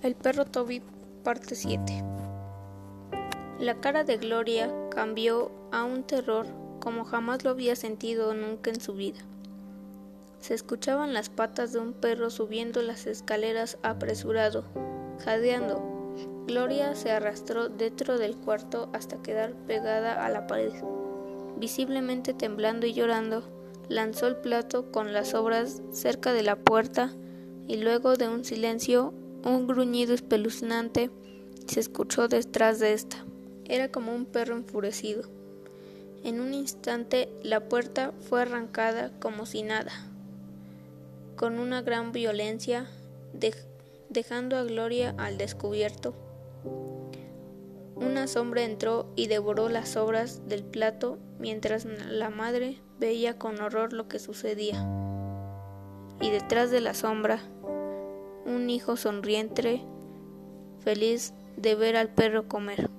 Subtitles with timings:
[0.00, 0.80] El perro Toby,
[1.24, 2.04] parte 7.
[3.58, 6.46] La cara de Gloria cambió a un terror
[6.78, 9.18] como jamás lo había sentido nunca en su vida.
[10.38, 14.62] Se escuchaban las patas de un perro subiendo las escaleras apresurado,
[15.24, 15.82] jadeando.
[16.46, 20.72] Gloria se arrastró dentro del cuarto hasta quedar pegada a la pared.
[21.56, 23.42] Visiblemente temblando y llorando,
[23.88, 27.12] lanzó el plato con las sobras cerca de la puerta
[27.66, 29.12] y luego de un silencio
[29.44, 31.10] un gruñido espeluznante
[31.66, 33.24] se escuchó detrás de esta.
[33.66, 35.22] Era como un perro enfurecido.
[36.24, 39.92] En un instante la puerta fue arrancada como si nada,
[41.36, 42.86] con una gran violencia,
[44.08, 46.14] dejando a Gloria al descubierto.
[47.94, 53.92] Una sombra entró y devoró las sobras del plato mientras la madre veía con horror
[53.92, 54.84] lo que sucedía.
[56.20, 57.40] Y detrás de la sombra
[58.48, 59.82] un hijo sonriente,
[60.80, 62.90] feliz de ver al perro comer.